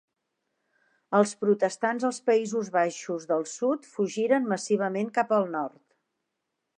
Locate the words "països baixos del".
2.31-3.45